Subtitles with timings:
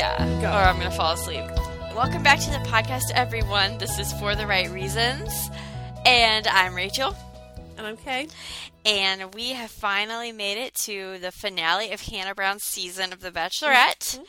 [0.00, 0.48] Yeah, Go.
[0.48, 1.44] or I'm gonna fall asleep.
[1.94, 3.76] Welcome back to the podcast, everyone.
[3.76, 5.50] This is for the right reasons,
[6.06, 7.14] and I'm Rachel.
[7.76, 8.28] And I'm Kay.
[8.86, 13.30] And we have finally made it to the finale of Hannah Brown's season of The
[13.30, 14.16] Bachelorette.
[14.16, 14.22] Mm-hmm.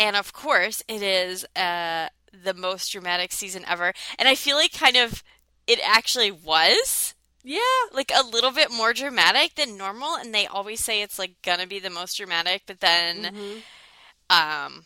[0.00, 3.92] And of course, it is uh, the most dramatic season ever.
[4.18, 5.22] And I feel like kind of
[5.68, 7.60] it actually was Yeah.
[7.92, 10.16] like a little bit more dramatic than normal.
[10.16, 13.62] And they always say it's like gonna be the most dramatic, but then
[14.30, 14.34] Mhm.
[14.68, 14.84] um,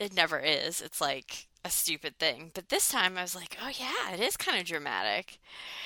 [0.00, 0.80] it never is.
[0.80, 2.50] It's like a stupid thing.
[2.54, 5.38] But this time I was like, oh yeah, it is kind of dramatic.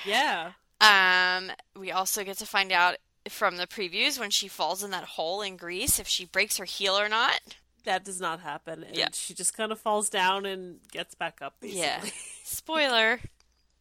[0.07, 0.53] Yeah.
[0.81, 2.97] Um, we also get to find out
[3.29, 6.65] from the previews when she falls in that hole in Greece if she breaks her
[6.65, 7.41] heel or not.
[7.85, 8.83] That does not happen.
[8.85, 9.09] And Yeah.
[9.13, 11.83] she just kind of falls down and gets back up, basically.
[11.83, 12.03] Yeah.
[12.45, 13.21] Spoiler.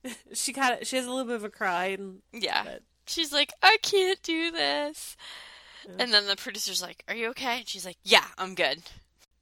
[0.34, 2.64] she kind of she has a little bit of a cry and Yeah.
[2.66, 5.16] but She's like, I can't do this.
[5.86, 5.96] Yeah.
[6.00, 7.60] And then the producer's like, Are you okay?
[7.60, 8.82] And she's like, Yeah, I'm good.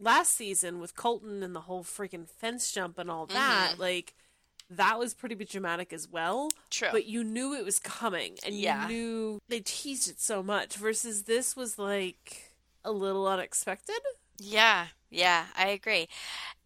[0.01, 3.79] Last season with Colton and the whole freaking fence jump and all that, Mhm.
[3.79, 4.13] like
[4.69, 6.49] that was pretty dramatic as well.
[6.69, 6.89] True.
[6.91, 8.87] But you knew it was coming and Yeah.
[8.87, 13.99] you knew they teased it so much versus this was like a little unexpected.
[14.39, 16.07] Yeah, yeah, I agree.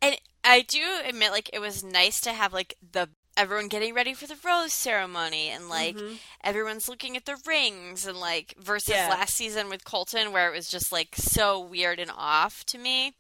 [0.02, 4.14] And I do admit like it was nice to have like the everyone getting ready
[4.14, 6.20] for the rose ceremony and like Mhm.
[6.44, 9.10] everyone's looking at the rings and like versus Yeah.
[9.10, 13.14] last season with Colton where it was just like so weird and off to me.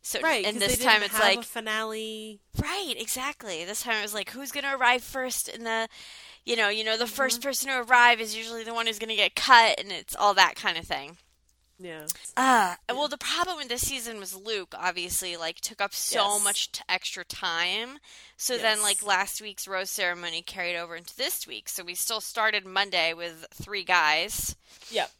[0.00, 2.40] So right, and this time it's like finale.
[2.56, 3.64] right, exactly.
[3.64, 5.88] This time it was like who's to arrive first in the
[6.44, 9.16] you know, you know the 1st person to arrive is usually the one who's to
[9.16, 11.18] get cut and it's all that kind of thing.
[11.80, 12.06] Yeah.
[12.36, 16.44] Uh, well, the problem with this season was Luke obviously like took up so Yes.
[16.44, 17.98] much t- extra time.
[18.36, 21.68] So then, like last week's rose ceremony carried over into this week.
[21.68, 24.56] So we still started Monday with three guys.
[24.90, 25.12] Yep.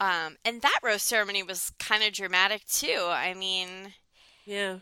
[0.00, 3.04] Um, and that rose ceremony was kind of dramatic too.
[3.08, 3.94] I mean,
[4.44, 4.78] Yeah.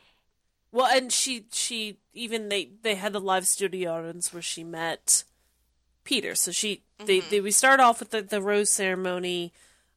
[0.72, 5.24] Well, and she she even they they had the live studio audience where she met
[6.04, 6.34] Peter.
[6.34, 7.28] So she they, Mhm.
[7.28, 9.52] they we start off with the, the rose ceremony,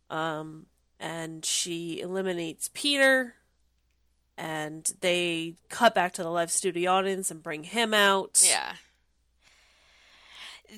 [0.10, 0.66] um,
[1.00, 3.36] and she eliminates Peter,
[4.38, 8.42] and they cut back to the live studio audience and bring him out.
[8.44, 8.74] yeah.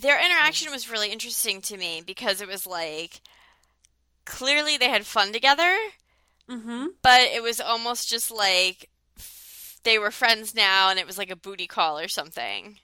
[0.01, 3.21] Their interaction was really interesting to me because it was like
[4.25, 5.75] clearly they had fun together.
[6.49, 6.85] Mm-hmm.
[7.01, 8.89] but it was almost just like
[9.83, 12.77] they were friends now and it was like a booty call or something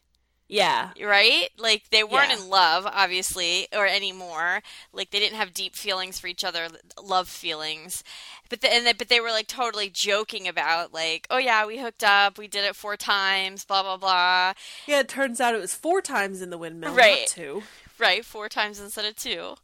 [0.53, 0.91] Yeah.
[1.03, 2.37] right like they weren't Yeah.
[2.37, 6.67] in love obviously or anymore like they didn't have deep feelings for each other
[7.03, 8.03] love feelings
[8.49, 11.79] but the, and they, but they were like totally joking about like oh yeah we
[11.79, 14.53] hooked up we did it four times blah blah blah
[14.87, 14.99] Yeah.
[14.99, 17.19] It turns out it was four times in the windmill, Right.
[17.21, 17.63] not two.
[17.99, 19.55] right four times instead of two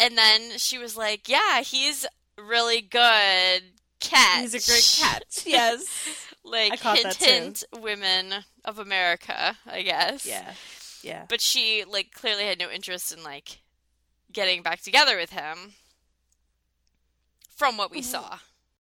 [0.00, 2.04] and then she was like yeah he's
[2.38, 3.62] really good
[4.02, 5.46] cat He's a great catch.
[5.46, 5.84] Yes.
[6.44, 10.26] like hint hint women of America, I guess.
[10.26, 10.52] yeah.
[11.02, 11.24] Yeah.
[11.28, 13.58] But she like clearly had no interest in like
[14.32, 15.72] getting back together with him.
[17.56, 18.04] From what we Mhm.
[18.04, 18.38] saw.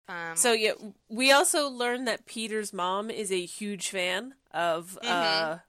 [0.07, 0.73] Um, So yeah,
[1.09, 5.07] we also learned that Peter's mom is a huge fan of Mm-hmm.
[5.11, 5.59] uh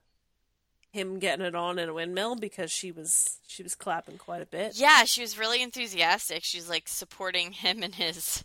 [0.91, 4.45] him getting it on in a windmill because she was she was clapping quite a
[4.47, 4.75] bit.
[4.77, 6.43] yeah, she was really enthusiastic.
[6.43, 8.43] She's like supporting him and his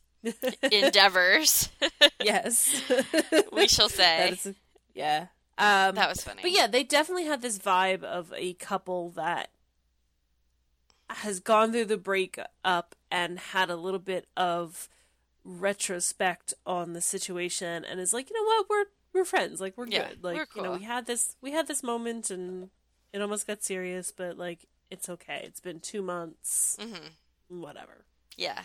[0.71, 1.69] endeavors.
[2.23, 2.81] yes.
[3.53, 4.31] we shall say.
[4.31, 4.55] is
[4.95, 5.27] yeah.
[5.59, 6.43] Um that was funny.
[6.43, 9.51] but yeah, they definitely had this vibe of a couple that
[11.11, 14.89] has gone through the breakup and had a little bit of
[15.45, 19.87] retrospect on the situation and is like, you know what, we're we're friends, like we're
[19.89, 20.25] Yeah, good.
[20.25, 22.71] Like we're you know, we had this we had this moment and
[23.13, 25.43] it almost got serious, but like it's okay.
[25.45, 26.79] It's been two months.
[26.81, 27.09] hmm
[27.49, 28.05] Whatever.
[28.37, 28.63] Yeah.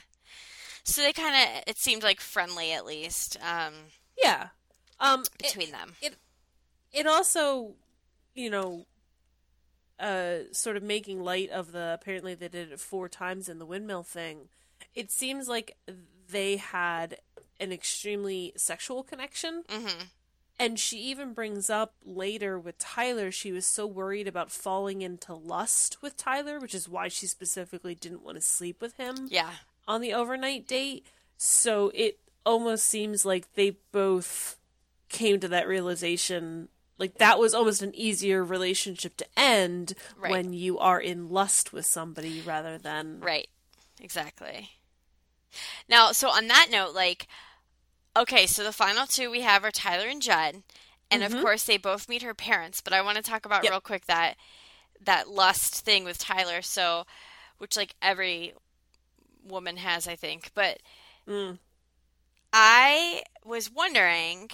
[0.88, 3.74] So they kind of it seemed like friendly at least um,
[4.22, 4.48] Yeah.
[5.00, 5.96] Um it- between them.
[6.02, 6.16] it
[6.94, 7.76] it also,
[8.34, 8.86] you know,
[10.00, 13.66] uh, sort of making light of the apparently they did it four times in the
[13.66, 14.50] windmill thing.
[14.96, 15.76] It seems like
[16.30, 17.18] they had
[17.60, 20.04] an extremely sexual connection, hmm
[20.60, 25.34] and she even brings up later with Tyler she was so worried about falling into
[25.36, 29.52] lust with Tyler, which is why she specifically didn't want to sleep with him Yeah.
[29.88, 31.06] On the overnight date.
[31.38, 34.58] So it almost seems like they both
[35.10, 36.70] came to that realization.
[36.98, 40.32] Like that was almost an easier relationship to end Right.
[40.32, 43.50] when you are in lust with somebody rather than Right.
[44.00, 44.72] Exactly.
[45.88, 47.28] Now, so on that note, like,
[48.16, 50.64] okay, so the final two we have are Tyler and Judd,
[51.10, 51.42] and of Mhm.
[51.42, 52.82] course they both meet her parents.
[52.82, 53.72] But I want to talk about Yep.
[53.72, 54.38] real quick that
[55.00, 56.62] that lust thing with Tyler.
[56.64, 57.06] So,
[57.60, 58.54] which like every
[59.48, 60.52] woman has, I think.
[60.54, 60.80] But
[61.28, 61.60] Mm.
[62.54, 64.50] I was wondering,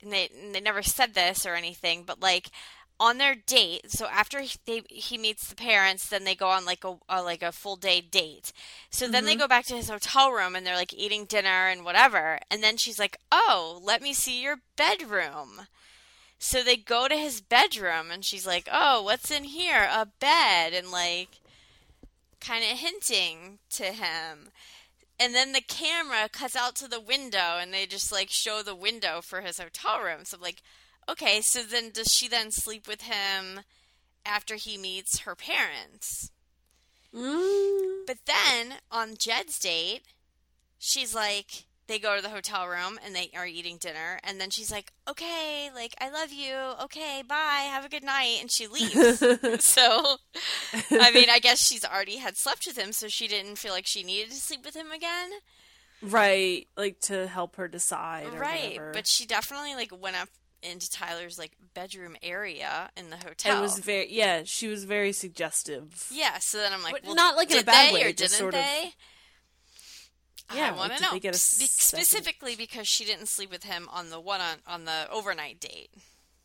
[0.00, 2.50] and they and they never said this or anything, but like
[3.00, 6.64] on their date, so after he, they, he meets the parents, then they go on
[6.64, 8.52] like a, a like a full day date.
[8.88, 11.84] So then they go back to his hotel room and they're like eating dinner and
[11.84, 12.38] whatever.
[12.50, 15.66] And then she's like, "Oh, let me see your bedroom."
[16.38, 19.88] So they go to his bedroom and she's like, "Oh, what's in here?
[19.90, 21.40] A bed." And like
[22.44, 24.50] kind of hinting to him.
[25.18, 28.74] And then the camera cuts out to the window and they just like show the
[28.74, 30.24] window for his hotel room.
[30.24, 30.62] So I'm like,
[31.08, 33.60] okay, so then does she then sleep with him
[34.26, 36.30] after he meets her parents?
[37.14, 38.06] Mm.
[38.06, 40.02] But then on Jed's date,
[40.78, 44.18] she's like, they go to the hotel room and they are eating dinner.
[44.22, 46.54] And then she's like, okay, like, I love you.
[46.84, 47.68] Okay, bye.
[47.70, 48.38] Have a good night.
[48.40, 49.18] And she leaves.
[49.64, 50.16] so,
[50.90, 53.86] I mean, I guess she's already had slept with him, so she didn't feel like
[53.86, 55.30] she needed to sleep with him again.
[56.02, 58.26] Right, like to help her decide.
[58.26, 58.72] Or right.
[58.72, 58.92] whatever.
[58.92, 60.28] But she definitely, like, went up
[60.62, 63.58] into Tyler's, like, bedroom area in the hotel.
[63.58, 64.42] it was very yeah.
[64.44, 66.08] She was very suggestive.
[66.10, 68.12] Yeah, so then I'm like, But well, not like in a bad they way, or
[68.12, 68.92] just didn't sort of- they?
[70.52, 74.10] Yeah, I like, want to know Be- specifically because she didn't sleep with him on
[74.10, 75.90] the one on, on the overnight date.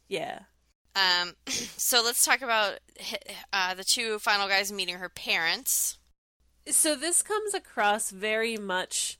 [0.08, 0.40] Yeah.
[0.96, 2.80] Um, so let's talk about
[3.52, 5.98] uh, the two final guys meeting her parents.
[6.68, 9.20] So this comes across very much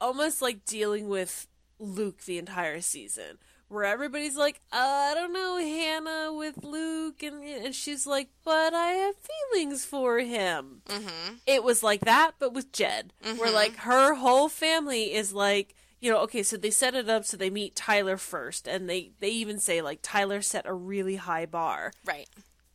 [0.00, 1.46] almost like dealing with
[1.78, 3.38] Luke the entire season.
[3.68, 8.72] Where everybody's like, uh, I don't know, Hannah with Luke, and and she's like, but
[8.72, 9.14] I have
[9.52, 10.80] feelings for him.
[10.86, 11.34] Mm-hmm.
[11.46, 13.52] It was like that, but with Jed, where Mhm.
[13.52, 17.36] like her whole family is like, you know, okay, so they set it up so
[17.36, 21.44] they meet Tyler first, and they they even say like Tyler set a really high
[21.44, 22.28] bar, Right.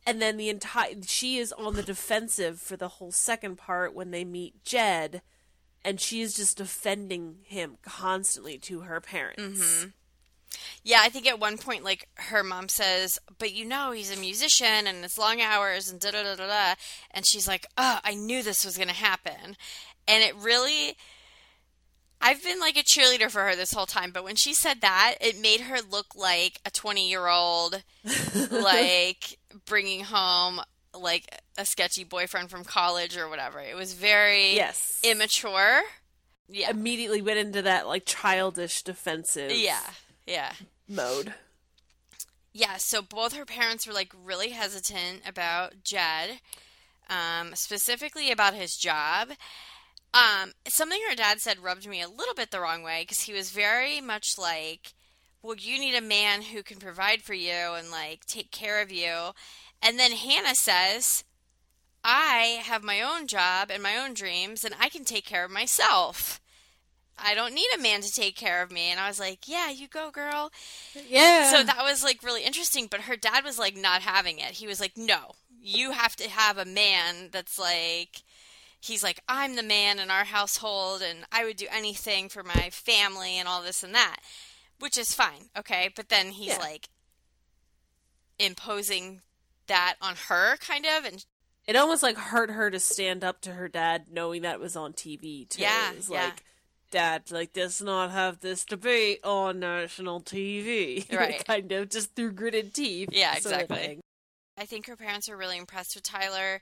[0.06, 4.12] and then the entire she is on the defensive for the whole second part when
[4.12, 5.22] they meet Jed,
[5.84, 9.86] and she is just defending him constantly to her parents.
[10.82, 14.20] Yeah, I think at one point, like her mom says, "But you know, he's a
[14.20, 16.74] musician and it's long hours and da da da da da,"
[17.10, 19.56] and she's like, "Oh, I knew this was going to happen,"
[20.08, 20.96] and it really.
[22.20, 25.16] I've been like a cheerleader for her this whole time, but when she said that,
[25.20, 27.82] it made her look like a 20 year old,
[28.50, 30.60] like bringing home
[30.98, 33.60] like a sketchy boyfriend from college or whatever.
[33.60, 35.82] It was very Yes, immature.
[36.48, 36.70] Yeah.
[36.70, 39.80] immediately went into that like childish defensive Yeah.
[40.26, 40.52] Yeah.
[40.88, 41.34] mode.
[42.52, 46.38] Yeah, so both her parents were like really hesitant about Jed,
[47.10, 49.30] um, specifically about his job.
[50.14, 53.32] Um, something her dad said rubbed me a little bit the wrong way because he
[53.32, 54.94] was very much like,
[55.42, 58.92] "Well, you need a man who can provide for you and like take care of
[58.92, 59.32] you,"
[59.82, 61.24] and then Hannah says,
[62.04, 65.50] "I have my own job and my own dreams, and I can take care of
[65.50, 66.40] myself."
[67.18, 68.90] I don't need a man to take care of me.
[68.90, 70.50] And I was like, yeah, you go, girl.
[71.08, 71.50] Yeah.
[71.50, 74.52] So that was like really interesting, but her dad was like not having it.
[74.52, 78.22] He was like, "No, you have to have a man that's like
[78.80, 82.68] he's like I'm the man in our household and I would do anything for my
[82.70, 84.16] family and all this and that."
[84.80, 85.50] Which is fine.
[85.56, 85.90] Okay?
[85.94, 86.58] But then he's Yeah.
[86.58, 86.88] like
[88.38, 89.20] imposing
[89.66, 91.24] that on her kind of and
[91.66, 94.76] it almost like hurt her to stand up to her dad knowing that it was
[94.76, 95.62] on TV too.
[95.62, 96.24] Yeah, It was yeah.
[96.24, 96.42] like
[96.94, 101.04] dad like does not have this debate on national TV.
[101.12, 101.44] Right.
[101.44, 103.08] kind of just through gritted teeth.
[103.12, 104.00] Yeah, exactly.
[104.56, 106.60] I think her parents were really impressed with Tyler.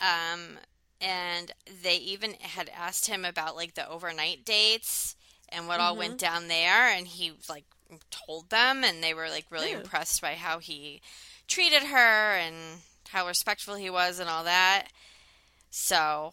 [0.00, 0.58] Um,
[1.00, 1.52] and
[1.82, 5.16] they even had asked him about like the overnight dates
[5.48, 6.88] and what all went down there.
[6.88, 7.64] And he like
[8.10, 9.78] told them, and they were like really Yeah.
[9.78, 11.00] impressed by how he
[11.48, 14.88] treated her and how respectful he was and all that.
[15.70, 16.32] So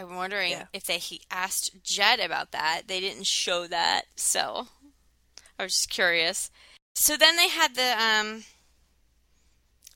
[0.00, 0.66] I'm wondering Yeah.
[0.72, 2.82] if they he asked Jed about that.
[2.86, 4.68] They didn't show that, so
[5.58, 6.50] I was just curious.
[6.94, 8.44] So then they had the um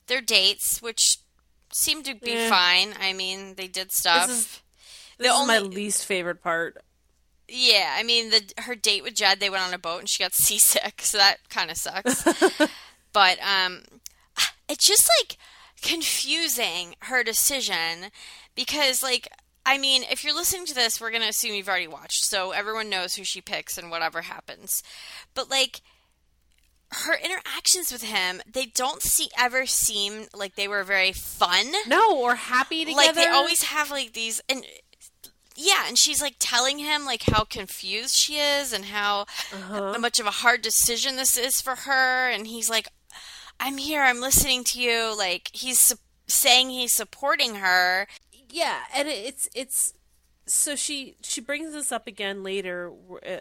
[0.07, 1.17] their dates, which
[1.73, 2.49] seemed to be Yeah.
[2.49, 2.95] fine.
[2.99, 4.27] I mean, they did stuff.
[4.27, 4.59] This is
[5.17, 6.83] This is my least favorite part.
[7.47, 10.23] yeah, I mean, the her date with Jed, they went on a boat and she
[10.23, 12.23] got seasick, so that kind of sucks.
[13.13, 13.83] but um,
[14.67, 15.37] it's just like
[15.81, 18.11] confusing her decision
[18.55, 19.27] because like
[19.65, 22.89] I mean, if you're listening to this, we're gonna assume you've already watched, so everyone
[22.89, 24.81] knows who she picks and whatever happens.
[25.35, 25.81] But like
[26.91, 32.17] her interactions with him, they don't see ever seem like they were very fun No,
[32.17, 32.97] or happy together.
[32.97, 34.65] like they always have like these and
[35.55, 39.21] yeah and she's like telling him like how confused she is and how
[39.53, 39.97] Uh-huh.
[39.99, 42.87] much of a hard decision this is for her and he's like
[43.59, 45.95] i'm here i'm listening to you like he's su-
[46.27, 48.07] saying he's supporting her
[48.51, 49.93] Yeah, and it's it's
[50.47, 52.91] so she she brings this up again later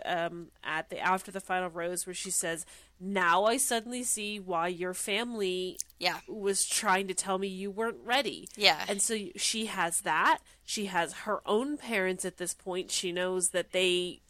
[0.04, 2.66] um, at the after the final rose where she says
[3.00, 6.18] now i suddenly see why your family Yeah.
[6.28, 8.84] was trying to tell me you weren't ready Yeah.
[8.86, 13.48] and so she has that she has her own parents at this point she knows
[13.48, 14.20] that they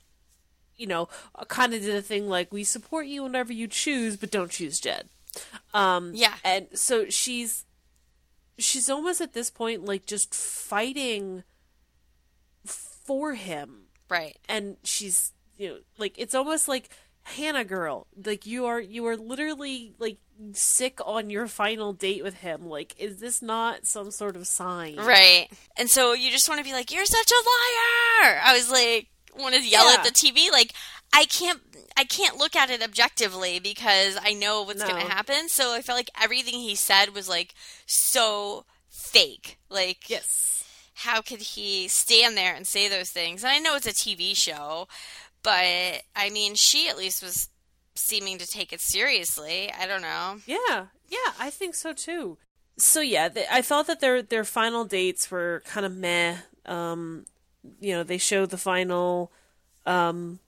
[0.77, 1.09] you know
[1.49, 4.79] kind of did a thing like we support you whenever you choose but don't choose
[4.79, 5.09] jed
[5.75, 6.35] um Yeah.
[6.45, 7.65] and so she's
[8.61, 11.43] she's almost at this point like just fighting
[12.65, 14.37] for him Right.
[14.49, 16.89] and she's you know like it's almost like
[17.23, 20.19] Hannah girl like you are you are literally like
[20.53, 24.97] sick on your final date with him like is this not some sort of sign
[24.97, 25.49] Right.
[25.77, 28.41] And so you just want to be like, you're such a liar.
[28.43, 29.99] I was like, want to yell Yeah.
[29.99, 30.51] at the TV.
[30.51, 30.73] Like,
[31.13, 31.61] I can't,
[31.97, 35.49] I can't look at it objectively because I know what's going to happen.
[35.49, 37.55] So I felt like everything he said was like
[37.87, 39.59] so fake.
[39.69, 40.51] Like, yes
[41.01, 43.43] how could he stand there and say those things?
[43.43, 44.87] And I know it's a TV show,
[45.43, 47.49] but I mean, she at least was
[47.95, 49.73] seeming to take it seriously.
[49.73, 50.41] I don't know.
[50.47, 52.39] yeah yeah I think so too
[52.79, 56.37] so yeah th- I thought that their their final dates were kind of meh
[56.67, 57.25] um
[57.81, 59.33] you know they showed the final
[59.87, 60.39] um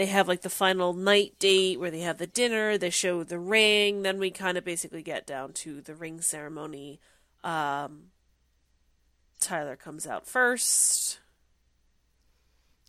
[0.00, 3.38] they have like the final night date where they have the dinner they show the
[3.38, 6.98] ring then we kind of basically get down to the ring ceremony
[7.44, 8.04] um
[9.40, 11.18] tyler comes out first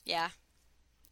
[0.06, 0.30] Yeah.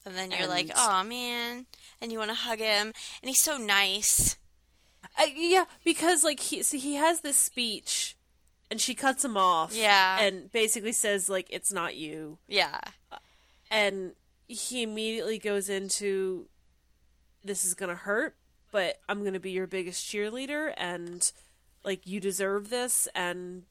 [0.06, 1.66] And then you're like, oh man.
[2.02, 2.88] And you want to hug him.
[3.22, 4.38] And he's so nice.
[5.20, 8.16] uh, yeah because like he so he has this speech
[8.72, 10.20] and she cuts him off Yeah.
[10.22, 12.80] and basically says like it's not you Yeah.
[13.70, 14.14] and
[14.50, 16.48] he immediately goes into
[17.44, 18.36] this is gonna hurt
[18.72, 21.32] but i'm gonna be your biggest cheerleader and
[21.86, 23.64] like you deserve this and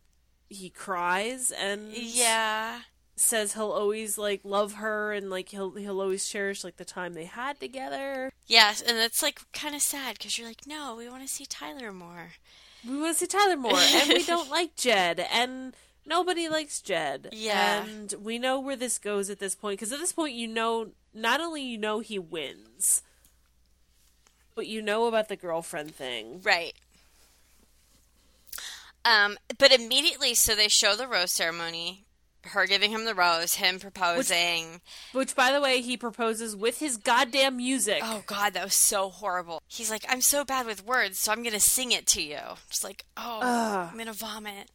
[0.49, 2.81] he cries and Yeah.
[3.17, 7.13] says he'll always like love her and like he'll he'll always cherish like the time
[7.13, 8.81] they had together Yes.
[8.81, 11.93] And it's like kind of sad because you're like, no, we want to see Tyler
[11.93, 12.31] more.
[12.89, 15.75] we want to see tyler more and we don't like jed and
[16.09, 17.85] nobody likes jed Yeah.
[17.85, 20.89] and we know where this goes at this point because at this point you know
[21.15, 23.03] not only you know he wins
[24.55, 26.75] but you know about the girlfriend thing Right.
[29.05, 32.05] Um, but immediately, so they show the rose ceremony,
[32.43, 34.81] her giving him the rose, him proposing.
[35.13, 39.09] which by the way he proposes with his goddamn music oh God, that was so
[39.09, 39.63] horrible.
[39.67, 42.39] He's like, I'm so bad with words, so I'm gonna sing it to you.
[42.69, 43.89] Just like, oh, Ugh.
[43.93, 44.69] I'm gonna vomit.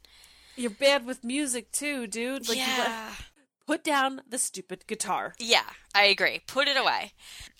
[0.56, 3.12] You're bad with music too dude like yeah.
[3.68, 5.64] put down the stupid guitar Yeah,
[5.96, 6.42] I agree.
[6.48, 7.14] Put it away.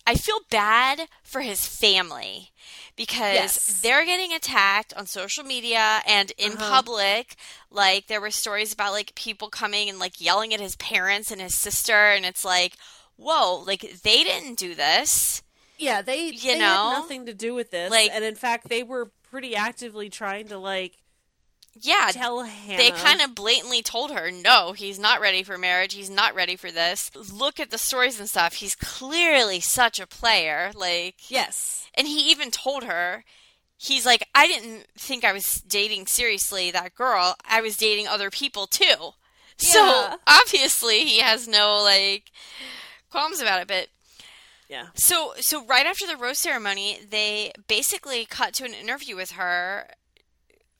[0.06, 2.52] I feel bad for his family
[2.98, 3.82] because Yes.
[3.82, 6.70] they're getting attacked on social media and in Uh-huh.
[6.70, 7.36] public.
[7.72, 11.40] Like there were stories about like people coming and like yelling at his parents and
[11.40, 12.74] his sister and it's like,
[13.16, 15.42] "Whoa, like they didn't do this."
[15.78, 16.90] Yeah, they You they know?
[16.92, 17.90] had nothing to do with this.
[17.90, 20.98] Like- and in fact, they were pretty actively trying to like
[21.76, 22.78] Yeah, tell Hannah.
[22.78, 25.94] they kind of blatantly told her, "No, he's not ready for marriage.
[25.94, 28.56] He's not ready for this." Look at the stories and stuff.
[28.56, 30.72] He's clearly such a player.
[30.76, 33.24] Like yes, And he even told her,
[33.78, 37.36] he's like, I didn't think I was dating seriously that girl.
[37.46, 39.14] I was dating other people too.
[39.58, 42.32] So obviously he has no like
[43.10, 43.68] qualms about it.
[43.68, 43.88] But
[44.70, 49.32] yeah, so so right after the rose ceremony, they basically cut to an interview with
[49.32, 49.90] her.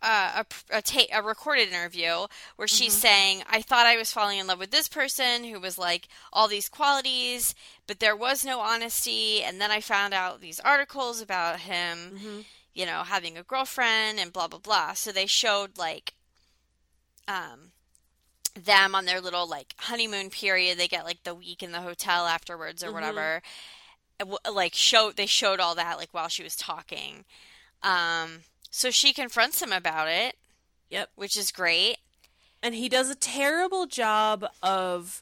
[0.04, 4.48] A, a, ta- a recorded interview where she's saying, I thought I was falling in
[4.48, 7.56] love with this person who was like all these qualities,
[7.88, 9.42] but there was no honesty.
[9.42, 12.20] And then I found out these articles about him,
[12.74, 14.94] you know, having a girlfriend and blah, blah, blah.
[14.94, 16.14] So they showed like,
[17.28, 17.72] um,
[18.56, 20.78] them on their little like honeymoon period.
[20.78, 23.42] They get like the week in the hotel afterwards or whatever.
[24.20, 27.26] And, w- Like show they showed all that like while she was talking.
[27.82, 28.42] Um,
[28.76, 30.36] so she confronts him about it,
[30.90, 31.12] yep.
[31.16, 31.98] which is great.
[32.64, 35.22] And he does a terrible job of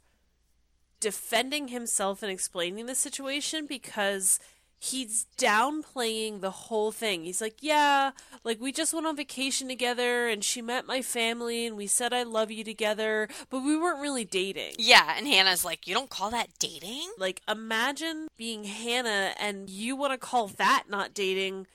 [1.01, 4.39] defending himself and explaining the situation because
[4.79, 7.25] he's downplaying the whole thing.
[7.25, 8.11] He's like, "Yeah,
[8.45, 12.13] like we just went on vacation together and she met my family and we said
[12.13, 16.09] I love you together, but we weren't really dating." Yeah, and Hannah's like, "You don't
[16.09, 21.67] call that dating?" Like imagine being Hannah and you want to call that not dating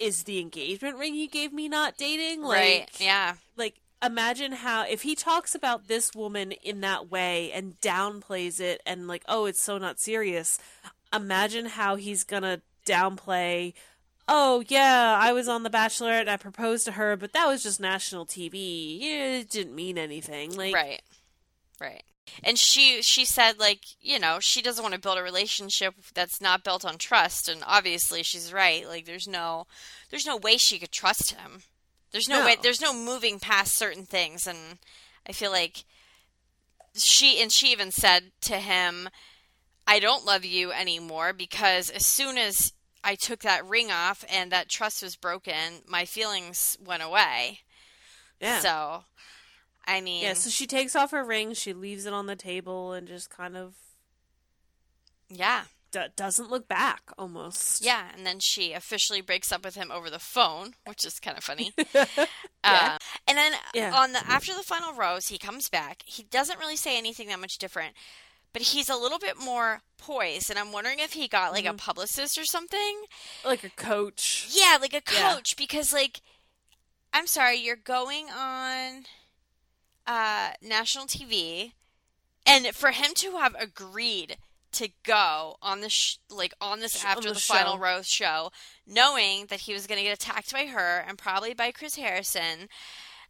[0.00, 2.42] is the engagement ring you gave me not dating?
[2.42, 3.00] Like right?
[3.00, 3.34] Yeah.
[3.56, 8.82] like imagine how if he talks about this woman in that way and downplays it
[8.84, 10.58] and like oh it's so not serious
[11.14, 13.72] imagine how he's gonna downplay
[14.28, 17.62] oh yeah i was on the bachelorette and i proposed to her but that was
[17.62, 21.00] just national tv it didn't mean anything like Right.
[21.80, 22.02] Right.
[22.42, 26.40] And she she said like you know she doesn't want to build a relationship that's
[26.40, 29.66] not built on trust and obviously she's right like there's no
[30.10, 31.62] there's no way she could trust him
[32.12, 32.46] there's no, No.
[32.46, 34.78] way there's no moving past certain things and
[35.28, 35.84] i feel like
[36.96, 39.08] she and she even said to him
[39.86, 44.50] i don't love you anymore because as soon as i took that ring off and
[44.52, 47.60] that trust was broken my feelings went away
[48.40, 48.60] Yeah.
[48.60, 49.04] so
[49.86, 52.92] i mean yeah, so she takes off her ring, she leaves it on the table,
[52.92, 53.74] and just kind of
[55.28, 57.84] yeah d- doesn't look back almost.
[57.84, 61.36] Yeah, and then she officially breaks up with him over the phone, which is kind
[61.38, 61.72] of funny.
[62.66, 62.94] Yeah.
[62.94, 62.98] Uh,
[63.28, 63.92] and then Yeah.
[63.94, 66.02] on the after the final rose, he comes back.
[66.06, 67.92] He doesn't really say anything that much different,
[68.54, 70.48] but he's a little bit more poised.
[70.48, 71.76] And I'm wondering if he got like a Mhm.
[71.76, 73.02] publicist or something.
[73.44, 74.46] Like a coach.
[74.50, 75.34] Yeah, like a Yeah.
[75.34, 76.22] coach because like
[77.12, 79.04] I'm sorry, you're going on
[80.06, 81.72] uh national TV
[82.46, 84.36] and for him to have agreed
[84.72, 88.50] to go on this sh- like on this on after the the, final rose show
[88.86, 92.68] knowing that he was going to get attacked by her and probably by Chris Harrison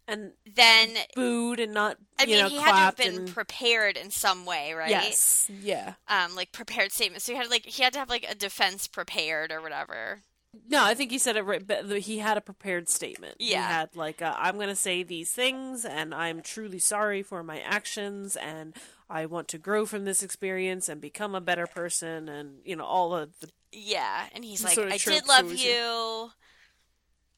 [0.08, 3.28] And then booed and not, I mean know, he had to have been and...
[3.28, 5.50] prepared in some way right Yes.
[5.50, 5.94] Yeah.
[6.08, 8.86] um like prepared statements so he had like he had to have like a defense
[8.88, 10.22] prepared or whatever
[10.68, 13.36] No, I think he said it right, but he had a prepared statement.
[13.38, 13.66] Yeah.
[13.66, 17.42] He had, like, uh, I'm going to say these things, and I'm truly sorry for
[17.42, 18.74] my actions, and
[19.08, 22.84] I want to grow from this experience and become a better person, and, you know,
[22.84, 23.50] all of the.
[23.72, 26.30] Yeah, and he's like, sort of I did love shows you.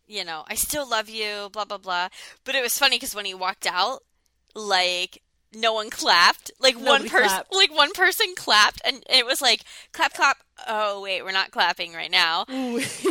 [0.06, 2.08] You know, I still love you, blah, blah, blah.
[2.44, 4.04] But it was funny because when he walked out,
[4.54, 5.23] like,
[5.54, 6.50] no one clapped.
[6.60, 7.54] Like, one person, clapped.
[7.54, 9.62] like, one person clapped, and it was like,
[9.92, 10.38] clap, clap.
[10.66, 12.44] Oh, wait, we're not clapping right now.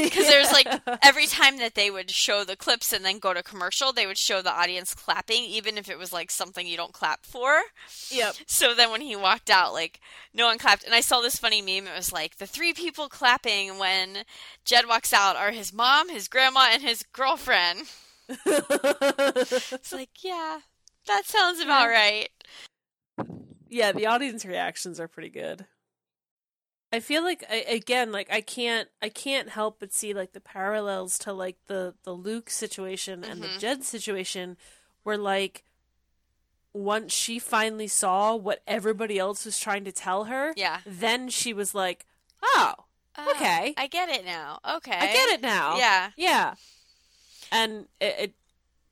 [0.06, 0.68] Because there's like
[1.04, 4.18] every time that they would show the clips and then go to commercial, they would
[4.18, 7.62] show the audience clapping, even if it was like something you don't clap for.
[8.12, 8.36] Yep.
[8.48, 10.00] So then when he walked out, like
[10.34, 10.84] no one clapped.
[10.84, 11.88] And I saw this funny meme.
[11.88, 14.20] It was like the three people clapping when
[14.64, 17.88] Jed walks out are his mom, his grandma, and his girlfriend.
[18.46, 20.60] It's like, yeah,
[21.08, 22.30] that sounds about right.
[23.70, 25.66] yeah, the audience reactions are pretty good.
[26.94, 30.40] I feel like I, again, like I can't, I can't help but see like the
[30.40, 33.60] parallels to like the the Luke situation and the Mhm.
[33.60, 34.56] Jed situation,
[35.04, 35.64] where like
[36.74, 40.82] once she finally saw what everybody else was trying to tell her, Yeah.
[40.86, 42.06] then she was like,
[42.42, 42.74] "Oh,
[43.18, 43.74] Oh, Okay.
[43.78, 44.60] I get it now.
[44.66, 46.56] Okay, I get it now." Yeah, yeah,
[47.52, 48.34] and it it,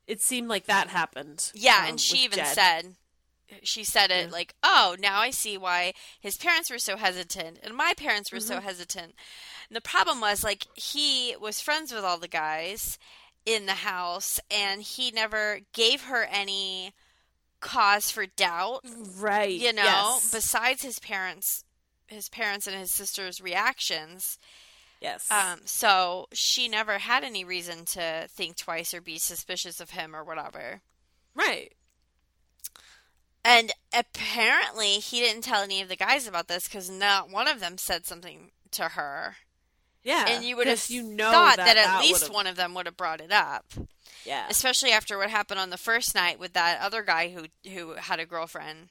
[0.06, 1.50] it seemed like that happened.
[1.54, 1.80] yeah.
[1.82, 2.46] um, and she even Jed.
[2.54, 2.94] said,
[3.62, 4.32] she said it Yeah.
[4.32, 8.40] like, "Oh, now I see why his parents were so hesitant and my parents were
[8.40, 8.62] so Mhm.
[8.62, 9.14] hesitant."
[9.68, 12.98] And the problem was like he was friends with all the guys
[13.46, 16.94] in the house, and he never gave her any
[17.60, 18.80] cause for doubt.
[19.16, 19.50] right?
[19.58, 20.30] You know, yes.
[20.30, 21.64] besides his parents,
[22.06, 24.38] his parents and his sister's reactions.
[25.00, 29.90] Yes, Um, so she never had any reason to think twice or be suspicious of
[29.90, 30.80] him or whatever.
[31.34, 31.72] right.
[33.46, 37.60] And apparently, he didn't tell any of the guys about this because not one of
[37.60, 39.36] them said something to her.
[40.02, 42.46] Yeah, and you would have you know thought that, that, at that least would've- one
[42.46, 43.66] of them would have brought it up,
[44.24, 47.94] Yeah, especially after what happened on the first night with that other guy who who
[47.94, 48.88] had a girlfriend.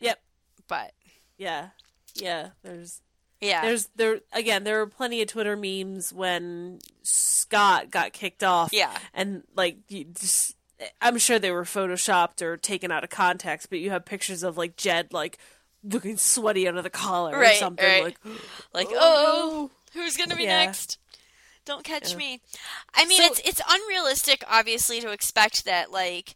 [0.00, 0.20] Yep.
[0.68, 0.94] But
[1.36, 1.70] yeah,
[2.14, 2.50] yeah.
[2.62, 3.00] There's
[3.40, 4.64] yeah, there's there again.
[4.64, 8.70] There were plenty of Twitter memes when Scott got kicked off.
[8.72, 10.56] yeah, and like you just,
[11.00, 14.56] I'm sure they were photoshopped or taken out of context, but you have pictures of
[14.56, 15.38] like Jed like
[15.84, 18.02] looking sweaty under the collar or Right, something right.
[18.04, 18.18] like.
[18.74, 20.64] like Oh, oh, who's gonna be Yeah.
[20.64, 20.98] next?
[21.64, 22.16] Don't catch Yeah.
[22.16, 22.40] me.
[22.94, 26.34] I mean, So- it's it's unrealistic, obviously, to expect that like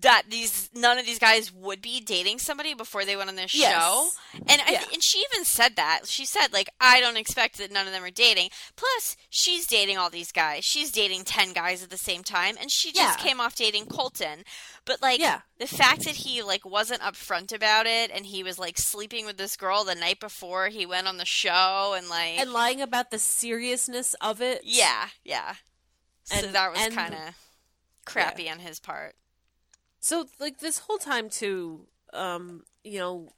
[0.00, 3.54] that these none of these guys would be dating somebody before they went on this
[3.54, 3.72] Yes.
[3.82, 4.10] show.
[4.46, 4.84] And I Yeah.
[4.92, 6.02] and she even said that.
[6.06, 8.50] She said like I don't expect that none of them are dating.
[8.76, 10.64] Plus, she's dating all these guys.
[10.64, 13.24] She's dating 10 guys at the same time and she just Yeah.
[13.24, 14.44] came off dating Colton.
[14.84, 15.40] But like Yeah.
[15.58, 19.36] the fact that he like wasn't upfront about it and he was like sleeping with
[19.36, 23.10] this girl the night before he went on the show and like and lying about
[23.10, 24.62] the seriousness of it.
[24.64, 25.56] yeah, yeah.
[26.24, 27.34] So And- that was kind of
[28.04, 29.16] crappy on his part.
[30.00, 33.28] So like this whole time too, um, you know,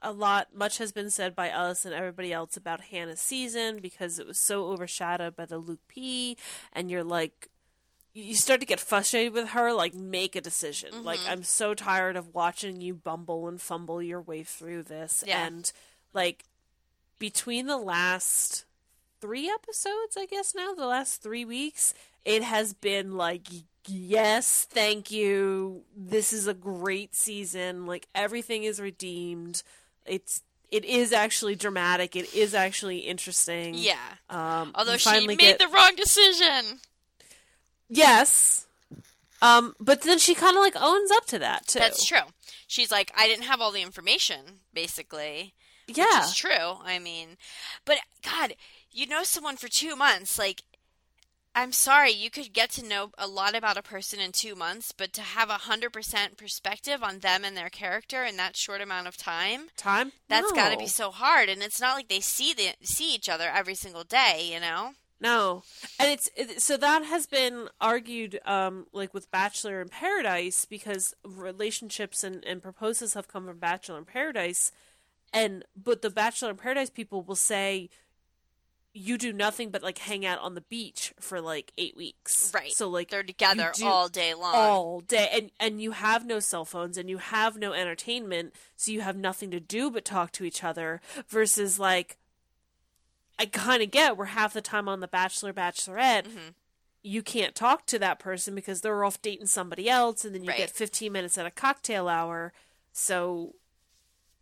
[0.00, 4.18] a lot much has been said by us and everybody else about Hannah's season because
[4.18, 6.36] it was so overshadowed by the Luke P
[6.72, 7.48] and you're like
[8.14, 11.02] you start to get frustrated with her like make a decision.
[11.04, 11.28] Like Mhm.
[11.30, 15.46] I'm so tired of watching you bumble and fumble your way through this Yeah.
[15.46, 15.72] and
[16.12, 16.44] like
[17.18, 18.64] between the last
[19.20, 23.46] 3 episodes, I guess now, the last 3 weeks, it has been like
[23.88, 25.82] yes, thank you.
[25.96, 27.86] This is a great season.
[27.86, 29.62] Like everything is redeemed.
[30.06, 32.16] It's it is actually dramatic.
[32.16, 33.74] It is actually interesting.
[33.74, 33.98] Yeah.
[34.30, 36.80] Um, Although she made get- the wrong decision.
[37.88, 38.66] yes.
[39.40, 41.80] Um, but then she kind of like owns up to that too.
[41.80, 42.20] That's true.
[42.68, 45.52] She's like, I didn't have all the information, basically.
[45.88, 46.20] Yeah.
[46.20, 46.76] It's true.
[46.84, 47.36] I mean,
[47.84, 48.54] but God,
[48.92, 50.38] you know someone for two months.
[50.38, 50.62] Like,
[51.54, 54.92] I'm sorry, you could get to know a lot about a person in two months,
[54.92, 58.80] but to have a hundred percent perspective on them and their character in that short
[58.80, 60.12] amount of time, Time.
[60.28, 61.48] that's got to be so hard.
[61.48, 64.92] And it's not like they see the see each other every single day, you know.
[65.20, 65.62] No,
[66.00, 71.14] and it's it, so that has been argued, um, like with Bachelor in Paradise, because
[71.24, 74.72] relationships and, and proposals have come from Bachelor in Paradise,
[75.32, 77.88] and but the Bachelor in Paradise people will say,
[78.94, 82.72] you do nothing but like hang out on the beach for like eight weeks, Right.
[82.72, 84.54] So like They're together all day long.
[84.54, 88.90] all day, and and you have no cell phones and you have no entertainment, so
[88.92, 91.00] you have nothing to do but talk to each other.
[91.28, 92.18] Versus like,
[93.38, 96.24] I kind of get we're half the time on the Bachelor Bachelorette.
[96.26, 96.48] Mm-hmm.
[97.02, 100.50] You can't talk to that person because they're off dating somebody else, and then you
[100.50, 100.58] Right.
[100.58, 102.52] get 15 minutes at a cocktail hour.
[102.92, 103.54] So,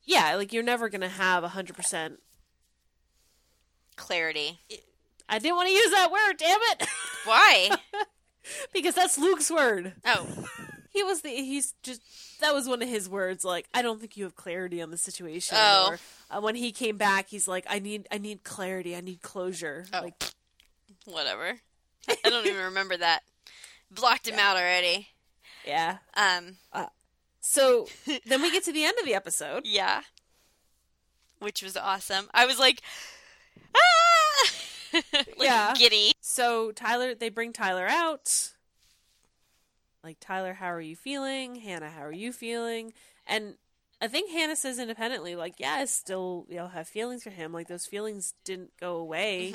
[0.05, 2.19] yeah, like you're never gonna have 100%.
[4.01, 4.59] Clarity.
[5.29, 6.89] I didn't want to use that word, damn it,
[7.25, 7.71] Why?
[8.73, 9.93] because that's Luke's word.
[10.05, 10.27] oh,
[10.93, 12.01] He was the he's just
[12.41, 14.97] that was one of his words like I don't think you have clarity on the
[14.97, 15.57] situation.
[15.61, 15.91] Oh.
[15.93, 18.97] Or, uh, when he came back, he's like I need I need clarity.
[18.97, 19.87] I need closure.
[19.95, 20.01] Oh.
[20.01, 20.15] Like
[21.05, 21.61] whatever.
[22.09, 23.21] I don't even remember that.
[23.89, 25.07] Blocked him out already.
[25.65, 25.99] yeah.
[26.15, 26.57] Um,
[27.41, 27.87] So
[28.27, 29.63] then we get to the end of the episode.
[29.67, 30.03] yeah.
[31.39, 32.29] Which was awesome.
[32.35, 32.83] I was like,
[33.75, 34.51] ah!
[35.13, 35.75] like Yeah.
[35.77, 36.13] giddy.
[36.21, 38.53] So Tyler they bring Tyler out.
[40.03, 41.57] Like Tyler, how are you feeling?
[41.57, 42.93] Hannah, how are you feeling?
[43.27, 43.57] And
[44.01, 47.53] I think Hannah says independently, like, yeah, I still, you know, have feelings for him.
[47.53, 49.53] Like those feelings didn't go away.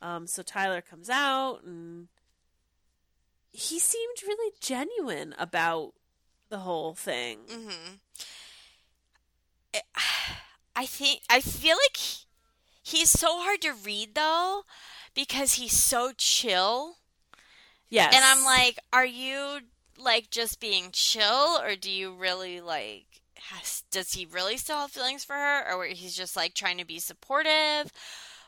[0.00, 2.08] Um, so Tyler comes out and
[3.52, 5.92] he seemed really genuine about
[6.48, 7.40] the whole thing.
[7.46, 7.94] Mm-hmm.
[10.74, 11.98] I think I feel like
[12.92, 14.62] he's so hard to read though
[15.14, 16.96] because he's so chill.
[17.88, 18.14] Yes.
[18.14, 19.60] And I'm like, are you
[19.98, 23.04] like just being chill, or do you really like?
[23.50, 26.86] Has, does he really still have feelings for her, or he's just like trying to
[26.86, 27.92] be supportive?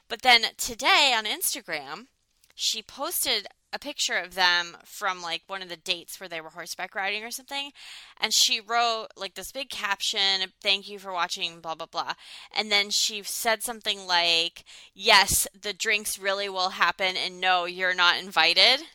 [0.08, 2.06] But then today on Instagram,
[2.54, 6.50] she posted a picture of them from like one of the dates where they were
[6.50, 7.72] horseback riding or something,
[8.20, 12.14] and she wrote like this big caption, "Thank you for watching," blah blah blah,
[12.52, 17.94] and then she said something like, "Yes, the drinks really will happen, and no, you're
[17.94, 18.86] not invited."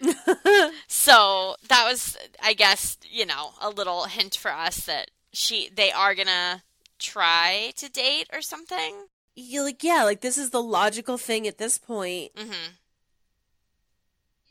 [0.88, 5.92] so that was i guess you know a little hint for us that she they
[5.92, 6.62] are gonna
[6.98, 9.06] try to date or something.
[9.34, 12.34] You're like, yeah, like this is the logical thing at this point.
[12.34, 12.72] Mm-hmm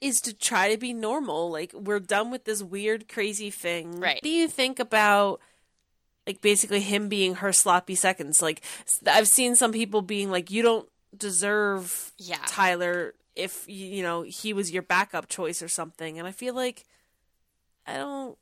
[0.02, 1.52] is to try to be normal.
[1.52, 4.00] Like we're done with this weird, crazy thing.
[4.00, 4.16] Right.
[4.16, 5.42] What do you think about
[6.28, 8.42] like basically him being her sloppy seconds?
[8.42, 8.62] Like
[9.08, 12.38] I've seen some people being like, you don't deserve Yeah.
[12.48, 16.18] Tyler if you you know he was your backup choice or something.
[16.20, 16.86] And I feel like
[17.86, 18.38] I don't.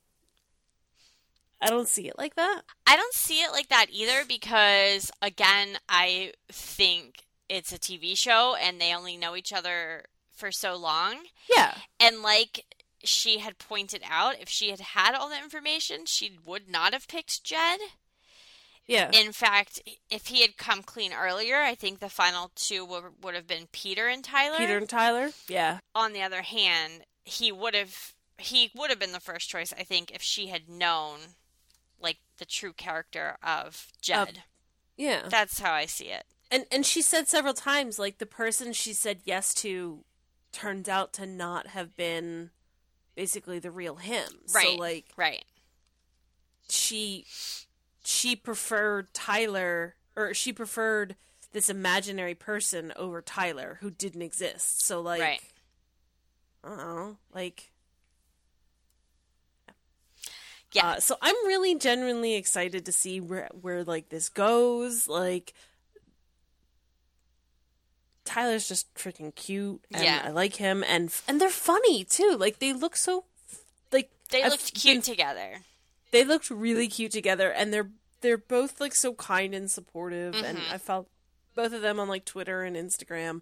[1.60, 2.62] I don't see it like that.
[2.86, 8.56] i don't see it like that either because again i think it's a tv show
[8.62, 10.06] and they only know each other
[10.38, 11.16] for so long
[11.54, 11.76] Yeah.
[12.00, 12.66] and like
[13.04, 17.08] she had pointed out if she had had all the information she would not have
[17.08, 17.80] picked jed
[18.86, 19.12] Yeah.
[19.12, 23.36] In fact, if he had come clean earlier, I think the final two would, would
[23.36, 24.58] have been Peter and Tyler.
[24.60, 25.32] Peter and Tyler.
[25.50, 25.80] Yeah.
[25.94, 29.84] On the other hand, he would have he would have been the first choice, I
[29.84, 31.20] think, if she had known
[32.00, 34.44] like the true character of Jed.
[34.96, 35.24] Yeah.
[35.28, 36.24] That's how I see it.
[36.50, 40.06] And and she said several times like the person she said yes to
[40.58, 42.50] turned out to not have been
[43.16, 44.28] basically the real him.
[44.54, 44.66] Right.
[44.66, 45.46] So like Right.
[46.68, 47.26] she
[48.04, 51.16] she preferred Tyler or she preferred
[51.52, 54.82] this imaginary person over Tyler who didn't exist.
[54.82, 55.42] So like Right.
[56.64, 57.72] I don't know, like
[60.74, 60.88] Yeah.
[60.88, 65.08] Uh, so I'm really genuinely excited to see where where like this goes.
[65.08, 65.54] Like
[68.28, 70.22] Tyler's just freaking cute, and Yeah.
[70.26, 72.36] I like him, and and they're funny too.
[72.38, 73.26] Like they look so
[73.92, 75.64] like they I've looked cute been- together.
[76.12, 77.90] they looked really cute together, and they're
[78.22, 80.72] they're both like so kind and supportive, and Mhm.
[80.72, 81.08] I felt
[81.56, 83.42] both of them on like Twitter and Instagram,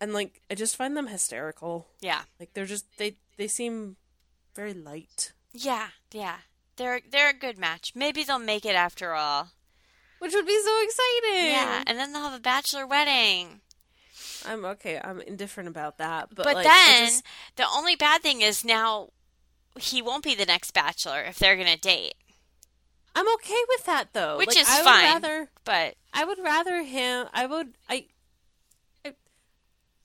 [0.00, 1.88] and like I just find them hysterical.
[2.00, 2.22] Yeah.
[2.38, 3.96] Like they're just they they seem
[4.54, 5.32] very light.
[5.52, 6.38] Yeah, yeah.
[6.76, 7.92] They're they're a good match.
[7.94, 9.50] Maybe they'll make it after all.
[10.20, 11.46] Which would be so exciting.
[11.46, 13.62] Yeah, and then they'll have a bachelor wedding.
[14.46, 15.00] I'm okay.
[15.02, 17.22] I'm indifferent about that, but But like, then just-
[17.56, 19.10] the only bad thing is now
[19.78, 22.14] he won't be the next bachelor if they're gonna date.
[23.14, 24.38] I'm okay with that though.
[24.38, 25.04] Which Like, is I would fine.
[25.04, 27.26] Rather, But I would rather him.
[27.32, 27.74] I would.
[27.88, 28.06] I,
[29.04, 29.14] I.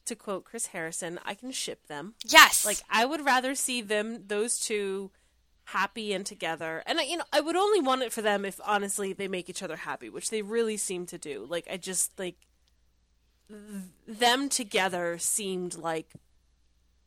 [0.07, 2.15] To quote Chris Harrison, I can ship them.
[2.25, 5.11] yes, Like I would rather see them, those two,
[5.65, 6.83] happy and together.
[6.85, 9.49] And I, you know, I would only want it for them if honestly they make
[9.49, 11.45] each other happy, which they really seem to do.
[11.49, 12.35] Like I just like
[14.07, 16.13] them together seemed like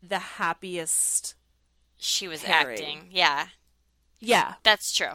[0.03, 1.35] the happiest.
[1.97, 2.79] she was pairing.
[2.79, 3.09] acting.
[3.11, 3.49] Yeah,
[4.21, 5.13] Yeah, that's true.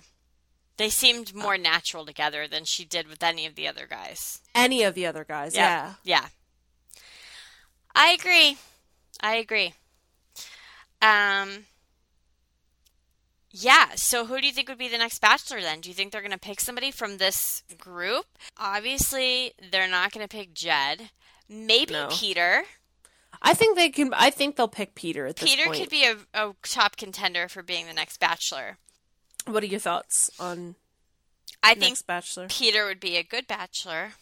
[0.77, 4.39] They seemed more natural together than she did with any of the other guys.
[4.55, 5.55] any of the other guys.
[5.55, 5.93] Yeah.
[6.03, 6.27] Yeah.
[7.95, 8.57] I agree.
[9.21, 9.73] I agree.
[11.01, 11.65] Um
[13.55, 15.79] Yeah, so who do you think would be the next bachelor then?
[15.79, 18.25] Do you think they're going to pick somebody from this group?
[18.57, 21.11] Obviously, they're not going to pick Jed.
[21.47, 22.07] Maybe No.
[22.09, 22.63] Peter.
[23.43, 24.11] I think they can.
[24.15, 25.71] I think they'll pick Peter at this point.
[25.71, 28.77] Peter could be a, a top contender for being the next bachelor.
[29.45, 30.75] What are your thoughts on
[31.61, 32.47] I think next Bachelor?
[32.49, 34.13] Peter would be a good bachelor.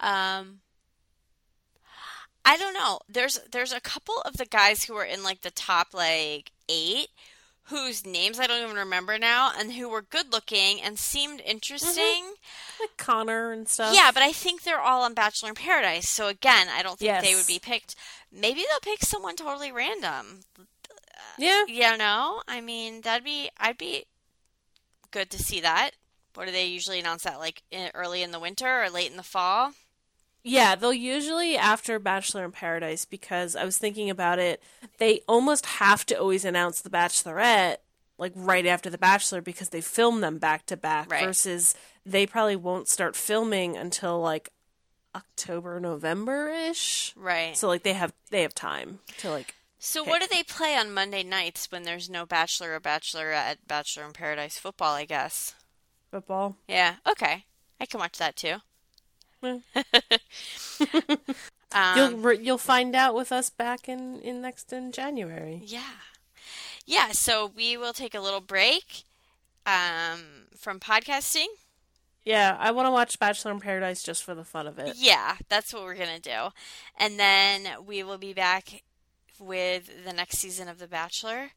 [0.00, 0.60] Um
[2.44, 3.00] I don't know.
[3.08, 7.08] There's there's a couple of the guys who are in like the top like 8
[7.68, 12.02] whose names I don't even remember now and who were good looking and seemed interesting.
[12.02, 12.82] Mm-hmm.
[12.82, 13.94] Like Connor and stuff.
[13.94, 16.08] Yeah, but I think they're all on Bachelor in Paradise.
[16.08, 17.94] So again, I don't think they would be picked.
[18.30, 20.40] Maybe they'll pick someone totally random.
[20.58, 20.64] Uh,
[21.38, 21.64] yeah.
[21.66, 24.04] You know, I mean, that'd be I'd be
[25.10, 25.92] good to see that.
[26.34, 29.16] What do they usually announce that like in, early in the winter or late in
[29.16, 29.72] the fall?
[30.44, 34.62] Yeah, they'll usually after Bachelor in Paradise because I was thinking about it,
[34.98, 37.78] they almost have to always announce the Bachelorette
[38.18, 41.24] like right after the Bachelor because they film them back to back Right.
[41.24, 41.74] versus
[42.06, 44.50] they probably won't start filming until like
[45.16, 47.12] October, November ish.
[47.16, 47.56] Right.
[47.56, 50.92] So like they have they have time to like So what do they play on
[50.92, 54.94] Monday nights when there's no Bachelor or Bachelorette at Bachelor in Paradise football?
[54.94, 55.54] I guess.
[56.10, 56.56] football.
[56.68, 56.96] Yeah.
[57.08, 57.46] Okay.
[57.80, 58.56] I can watch that too.
[61.76, 65.60] Um, You'll you'll find out with us back in in next in January.
[65.64, 65.90] Yeah.
[66.86, 69.02] Yeah, so we will take a little break
[69.66, 71.46] um, from podcasting.
[72.24, 74.94] Yeah, I want to watch Bachelor in Paradise just for the fun of it.
[74.96, 76.48] Yeah, that's what we're going to do.
[76.96, 78.82] And then we will be back
[79.40, 81.50] with the next season of The Bachelor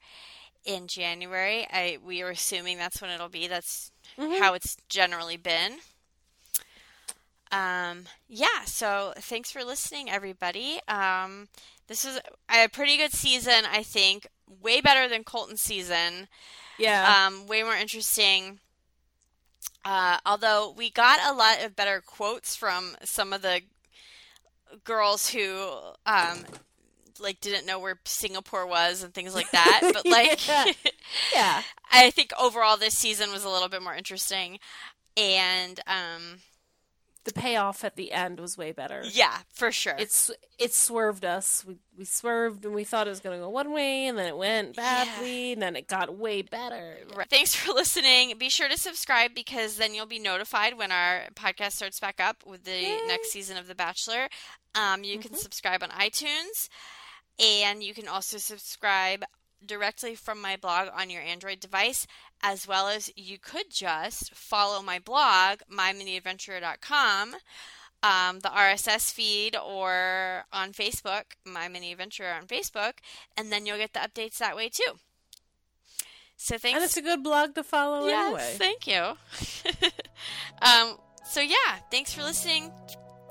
[0.66, 1.68] in January.
[1.72, 3.48] I we are assuming that's when it'll be.
[3.48, 3.92] That's
[4.40, 5.78] how it's generally been.
[7.52, 10.80] Um, yeah, so thanks for listening, everybody.
[10.88, 11.48] Um,
[11.88, 14.28] this was a pretty good season, I think.
[14.62, 16.28] Way better than Colton's season.
[16.78, 17.28] Yeah.
[17.28, 18.60] Um, way more interesting.
[19.84, 23.62] Uh, although we got a lot of better quotes from some of the
[24.84, 25.70] girls who
[26.06, 26.40] um,
[27.20, 29.80] like didn't know where Singapore was and things like that.
[29.94, 30.66] But like, Yeah.
[31.34, 31.62] yeah.
[31.92, 34.60] I think overall this season was a little bit more interesting.
[35.16, 36.40] And um,
[37.28, 39.04] The payoff at the end was way better.
[39.06, 39.96] yeah, for sure.
[40.00, 41.66] It's it swerved us.
[41.68, 44.28] We we swerved and we thought it was going to go one way and then
[44.28, 47.00] it went badly and then it got way better.
[47.14, 47.30] Right.
[47.30, 48.38] Thanks for listening.
[48.38, 52.46] Be sure to subscribe because then you'll be notified when our podcast starts back up
[52.46, 53.00] with the Yay.
[53.08, 54.30] next season of The Bachelor.
[54.74, 56.70] Um, you can subscribe on iTunes,
[57.40, 59.24] and you can also subscribe
[59.66, 62.06] directly from my blog on your Android device,
[62.42, 67.36] as well as you could just follow my blog, myminiadventurer.com.
[68.04, 72.94] Um, the RSS feed or on Facebook, My Mini Adventurer on Facebook,
[73.36, 75.00] and then you'll get the updates that way too.
[76.38, 76.76] So thanks.
[76.76, 78.56] And it's a good blog to follow Yes, anyway.
[78.58, 79.90] thank you.
[80.62, 82.72] um, so yeah, thanks for listening.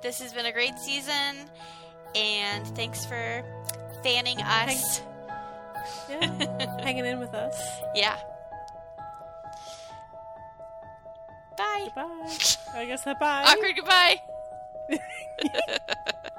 [0.03, 1.49] This has been a great season,
[2.17, 3.45] and thanks for
[4.03, 5.01] fanning us.
[6.11, 6.81] Yeah.
[6.83, 7.57] Hanging in with us.
[7.95, 8.19] Yeah.
[11.57, 11.83] Bye.
[11.85, 12.37] Goodbye.
[12.75, 13.45] I guess that bye.
[13.47, 14.21] Awkward goodbye.